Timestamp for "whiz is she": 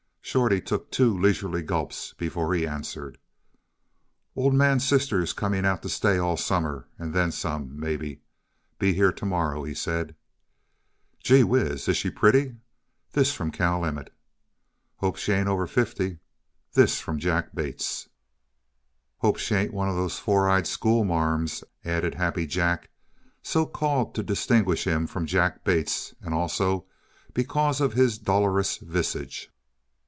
11.43-12.09